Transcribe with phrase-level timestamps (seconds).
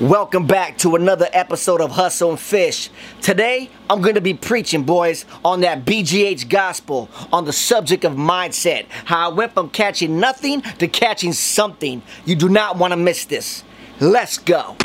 [0.00, 2.88] Welcome back to another episode of Hustle and Fish.
[3.20, 8.14] Today, I'm going to be preaching, boys, on that BGH gospel on the subject of
[8.14, 8.86] mindset.
[8.88, 12.00] How I went from catching nothing to catching something.
[12.24, 13.64] You do not want to miss this.
[14.00, 14.76] Let's go.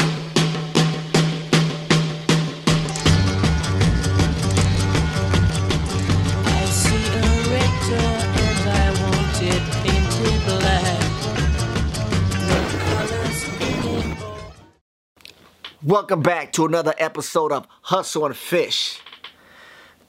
[15.87, 18.99] Welcome back to another episode of Hustle and Fish.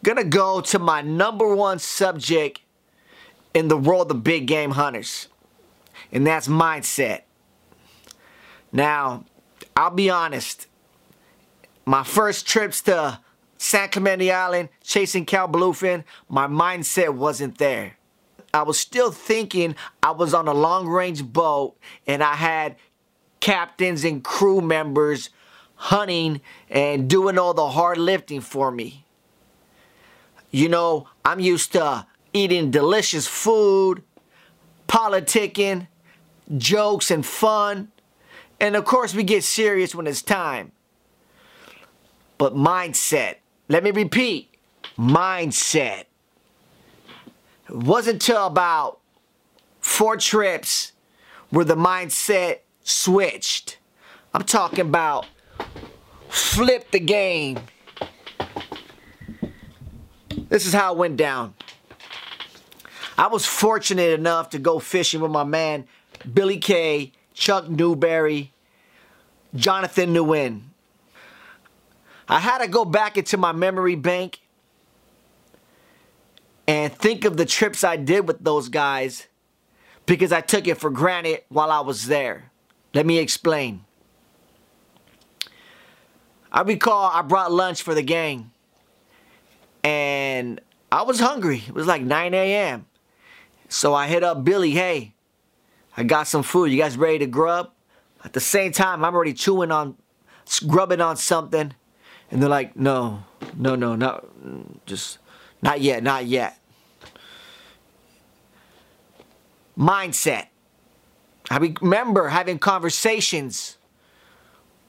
[0.02, 2.62] Gonna go to my number one subject
[3.54, 5.28] in the world of big game hunters,
[6.10, 7.20] and that's mindset.
[8.72, 9.24] Now,
[9.76, 10.66] I'll be honest,
[11.86, 13.20] my first trips to
[13.58, 17.98] San Clemente Island chasing cow bluefin, my mindset wasn't there.
[18.52, 22.74] I was still thinking I was on a long range boat and I had
[23.38, 25.30] captains and crew members
[25.78, 29.04] hunting and doing all the hard lifting for me.
[30.50, 34.02] You know, I'm used to eating delicious food,
[34.88, 35.86] politicking,
[36.56, 37.92] jokes, and fun.
[38.60, 40.72] And of course, we get serious when it's time.
[42.38, 43.36] But mindset,
[43.68, 44.54] let me repeat
[44.98, 46.04] mindset.
[47.68, 48.98] It wasn't until about
[49.80, 50.92] four trips
[51.50, 53.78] where the mindset switched.
[54.34, 55.26] I'm talking about
[56.58, 57.56] flip the game.
[60.48, 61.54] This is how it went down.
[63.16, 65.86] I was fortunate enough to go fishing with my man
[66.34, 68.52] Billy Kay, Chuck Newberry,
[69.54, 70.62] Jonathan Nguyen.
[72.28, 74.40] I had to go back into my memory bank
[76.66, 79.28] and think of the trips I did with those guys
[80.06, 82.50] because I took it for granted while I was there.
[82.94, 83.84] Let me explain.
[86.50, 88.50] I recall I brought lunch for the gang
[89.84, 91.62] and I was hungry.
[91.66, 92.86] It was like 9 a.m.
[93.68, 95.14] So I hit up Billy, hey,
[95.96, 96.70] I got some food.
[96.70, 97.70] You guys ready to grub?
[98.24, 99.96] At the same time, I'm already chewing on,
[100.66, 101.74] grubbing on something.
[102.30, 103.24] And they're like, no,
[103.56, 104.26] no, no, not,
[104.86, 105.18] just,
[105.62, 106.58] not yet, not yet.
[109.78, 110.46] Mindset.
[111.50, 113.78] I remember having conversations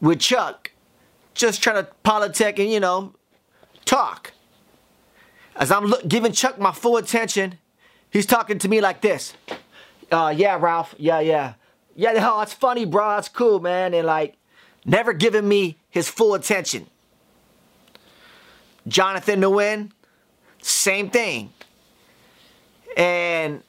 [0.02, 0.72] with Chuck,
[1.40, 3.14] just trying to politic and, you know,
[3.86, 4.34] talk.
[5.56, 7.58] As I'm look, giving Chuck my full attention,
[8.12, 9.34] he's talking to me like this.
[10.12, 10.94] Uh, yeah, Ralph.
[10.98, 11.54] Yeah, yeah.
[11.96, 13.10] Yeah, hell, that's funny, bro.
[13.16, 13.94] That's cool, man.
[13.94, 14.36] And like,
[14.86, 16.88] never giving me his full attention.
[18.88, 19.92] Jonathan Nguyen,
[20.62, 21.52] same thing.
[22.98, 23.64] And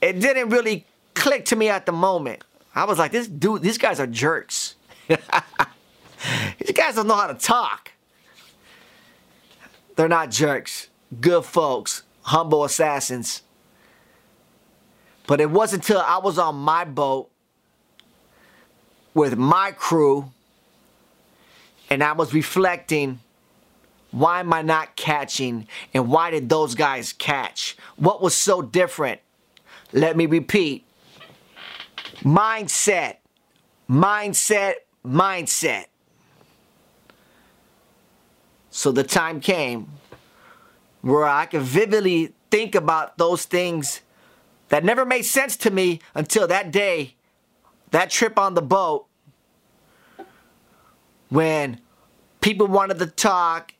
[0.00, 2.42] it didn't really click to me at the moment.
[2.74, 4.74] I was like, this dude, these guys are jerks.
[6.58, 7.92] these guys don't know how to talk.
[9.96, 10.88] They're not jerks.
[11.20, 13.42] Good folks, humble assassins.
[15.26, 17.30] But it wasn't until I was on my boat
[19.14, 20.30] with my crew
[21.90, 23.20] and I was reflecting
[24.10, 27.76] why am I not catching and why did those guys catch?
[27.96, 29.20] What was so different?
[29.92, 30.86] Let me repeat
[32.22, 33.16] mindset,
[33.90, 35.86] mindset, mindset.
[38.76, 39.88] So the time came
[41.00, 44.02] where I could vividly think about those things
[44.68, 47.14] that never made sense to me until that day,
[47.92, 49.06] that trip on the boat,
[51.30, 51.80] when
[52.42, 53.72] people wanted to talk,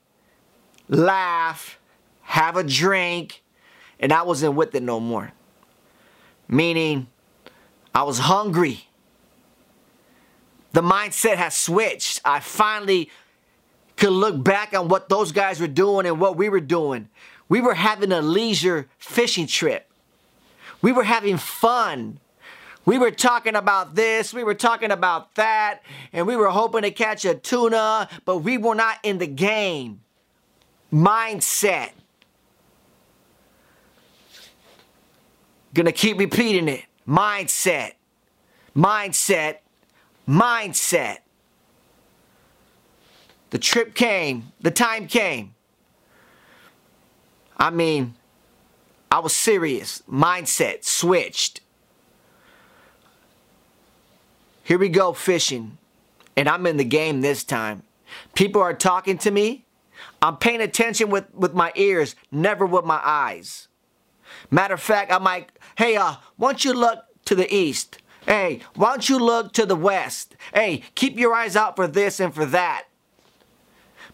[0.88, 1.78] laugh,
[2.22, 3.42] have a drink,
[4.00, 5.30] and I wasn't with it no more.
[6.48, 7.08] Meaning,
[7.94, 8.88] I was hungry.
[10.72, 12.22] The mindset has switched.
[12.24, 13.10] I finally
[13.96, 17.08] could look back on what those guys were doing and what we were doing.
[17.48, 19.88] We were having a leisure fishing trip.
[20.82, 22.20] We were having fun.
[22.84, 25.80] We were talking about this, we were talking about that,
[26.12, 30.02] and we were hoping to catch a tuna, but we were not in the game.
[30.92, 31.90] Mindset.
[35.74, 36.84] Gonna keep repeating it.
[37.08, 37.94] Mindset.
[38.76, 39.56] Mindset.
[40.28, 41.18] Mindset.
[43.50, 45.54] The trip came, the time came.
[47.56, 48.14] I mean,
[49.10, 50.02] I was serious.
[50.10, 51.60] Mindset switched.
[54.62, 55.78] Here we go fishing.
[56.36, 57.82] And I'm in the game this time.
[58.34, 59.64] People are talking to me.
[60.20, 63.68] I'm paying attention with, with my ears, never with my eyes.
[64.50, 67.98] Matter of fact, I'm like, hey, uh, why don't you look to the east?
[68.26, 70.34] Hey, why don't you look to the west?
[70.52, 72.85] Hey, keep your eyes out for this and for that.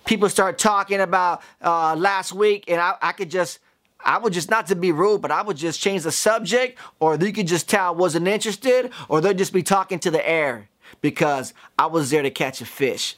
[0.04, 3.60] People start talking about uh, last week, and I, I could just,
[4.04, 7.16] I would just, not to be rude, but I would just change the subject, or
[7.16, 10.68] you could just tell I wasn't interested, or they'd just be talking to the air
[11.00, 13.16] because I was there to catch a fish.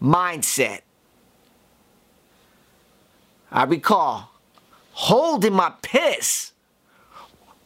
[0.00, 0.80] Mindset.
[3.50, 4.30] I recall
[4.92, 6.52] holding my piss,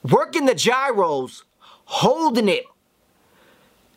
[0.03, 1.45] working the gyros,
[1.85, 2.65] holding it.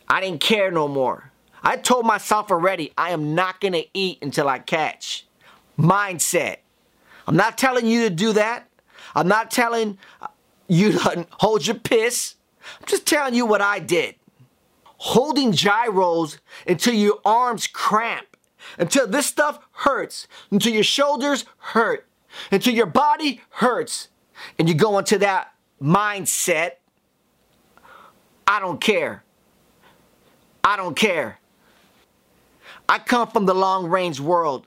[0.07, 1.28] I didn't care no more.
[1.63, 5.25] I told myself already, I am not going to eat until I catch.
[5.77, 6.57] Mindset.
[7.27, 8.67] I'm not telling you to do that.
[9.15, 10.27] I'm not telling uh,
[10.67, 12.35] you to hold your piss.
[12.79, 14.15] I'm just telling you what I did.
[14.83, 18.37] Holding gyros until your arms cramp,
[18.77, 22.07] until this stuff hurts, until your shoulders hurt,
[22.51, 24.09] until your body hurts,
[24.57, 26.71] and you go into that mindset.
[28.45, 29.23] I don't care.
[30.63, 31.39] I don't care.
[32.89, 34.65] I come from the long range world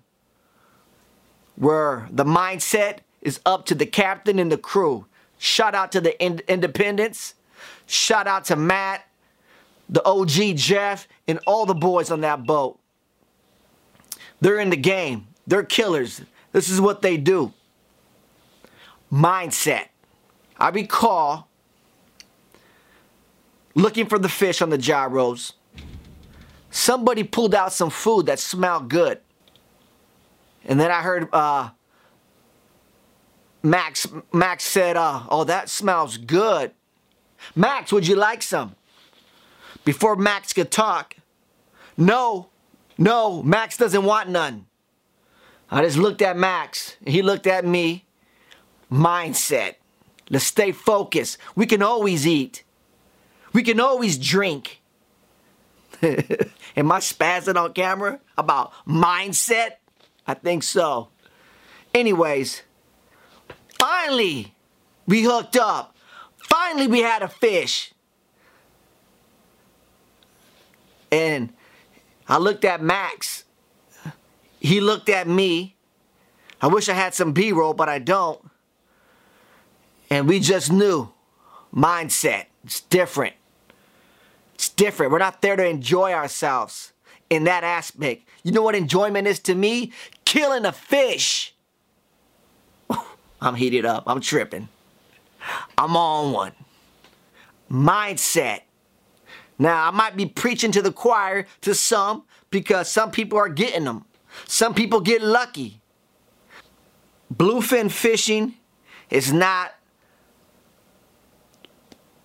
[1.56, 5.06] where the mindset is up to the captain and the crew.
[5.38, 7.34] Shout out to the ind- Independence.
[7.86, 9.06] Shout out to Matt,
[9.88, 12.78] the OG Jeff, and all the boys on that boat.
[14.40, 15.26] They're in the game.
[15.46, 16.22] They're killers.
[16.52, 17.52] This is what they do.
[19.12, 19.88] Mindset.
[20.58, 21.48] I recall
[23.74, 25.54] looking for the fish on the gyros.
[26.72, 29.20] Somebody pulled out some food that smelled good.
[30.64, 31.70] And then I heard uh,
[33.62, 36.72] Max Max said, uh, "Oh, that smells good."
[37.54, 38.74] Max, would you like some?
[39.84, 41.16] Before Max could talk,
[41.96, 42.48] no,
[42.96, 44.66] no, Max doesn't want none.
[45.70, 48.06] I just looked at Max, and he looked at me.
[48.90, 49.74] Mindset.
[50.30, 51.36] Let's stay focused.
[51.54, 52.64] We can always eat.
[53.52, 54.81] We can always drink.
[56.76, 59.76] Am I spazzing on camera about mindset?
[60.26, 61.08] I think so.
[61.94, 62.62] Anyways,
[63.78, 64.54] finally
[65.06, 65.96] we hooked up.
[66.38, 67.92] Finally we had a fish.
[71.12, 71.52] And
[72.28, 73.44] I looked at Max.
[74.58, 75.76] He looked at me.
[76.60, 78.40] I wish I had some B-roll, but I don't.
[80.10, 81.12] And we just knew
[81.74, 82.46] mindset.
[82.64, 83.34] It's different.
[84.82, 85.12] Different.
[85.12, 86.92] We're not there to enjoy ourselves
[87.30, 88.28] in that aspect.
[88.42, 89.92] You know what enjoyment is to me?
[90.24, 91.54] Killing a fish.
[93.40, 94.02] I'm heated up.
[94.08, 94.68] I'm tripping.
[95.78, 96.52] I'm on one.
[97.70, 98.62] Mindset.
[99.56, 103.84] Now, I might be preaching to the choir to some because some people are getting
[103.84, 104.04] them.
[104.48, 105.80] Some people get lucky.
[107.32, 108.54] Bluefin fishing
[109.10, 109.74] is not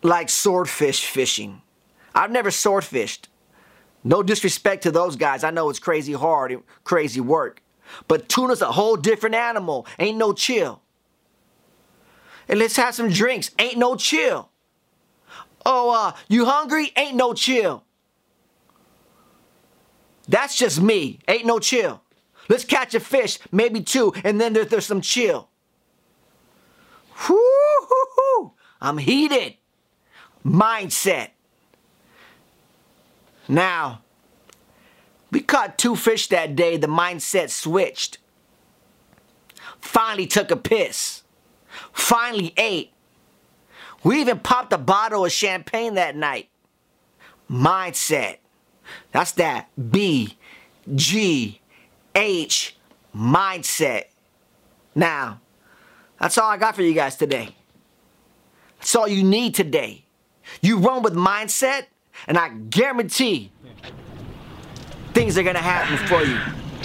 [0.02, 1.62] like swordfish fishing.
[2.18, 3.28] I've never swordfished.
[4.04, 5.44] No disrespect to those guys.
[5.44, 7.62] I know it's crazy hard and crazy work.
[8.08, 9.86] But tuna's a whole different animal.
[10.00, 10.82] Ain't no chill.
[12.48, 13.52] And let's have some drinks.
[13.60, 14.50] Ain't no chill.
[15.64, 16.92] Oh, uh, you hungry?
[16.96, 17.84] Ain't no chill.
[20.28, 21.20] That's just me.
[21.28, 22.02] Ain't no chill.
[22.50, 25.50] Let's catch a fish, maybe two, and then there, there's some chill.
[27.30, 28.54] Whoo-hoo-hoo.
[28.82, 29.56] I'm heated.
[30.46, 31.32] Mindset.
[33.48, 34.02] Now,
[35.32, 36.78] we caught two fish that day.
[36.78, 38.18] The mindset switched.
[39.80, 41.24] Finally took a piss.
[41.94, 42.92] Finally ate.
[44.04, 46.50] We even popped a bottle of champagne that night.
[47.50, 48.38] Mindset.
[49.12, 50.38] That's that B
[50.96, 51.60] G
[52.16, 52.76] H
[53.16, 54.06] mindset.
[54.96, 55.42] Now,
[56.20, 57.56] that's all I got for you guys today.
[58.80, 60.06] That's all you need today.
[60.62, 61.88] You run with mindset,
[62.26, 63.52] and I guarantee
[65.14, 66.40] things are gonna happen for you.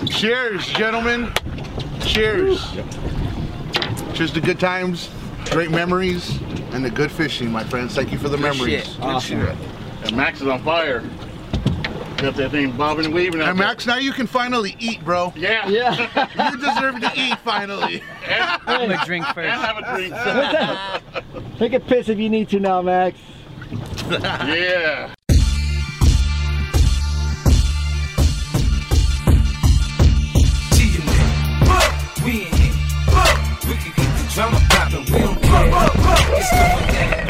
[0.08, 1.32] Cheers, gentlemen.
[2.00, 2.64] Cheers.
[4.14, 5.08] Cheers to good times,
[5.50, 6.38] great memories,
[6.72, 7.94] and the good fishing, my friends.
[7.94, 8.86] Thank you for the memories.
[8.86, 9.00] shit.
[9.00, 9.40] Awesome.
[9.40, 11.02] And Max is on fire.
[12.18, 15.32] Got that thing bobbing and weaving And Max, now you can finally eat, bro.
[15.34, 15.68] Yeah.
[15.68, 16.50] Yeah.
[16.52, 18.02] You deserve to eat finally.
[18.28, 19.50] And, I'm gonna drink and first.
[19.50, 21.58] have a drink.
[21.58, 23.18] Take a piss if you need to now, Max.
[24.10, 25.12] yeah.
[35.10, 35.70] we don't care.
[36.34, 37.21] It's going.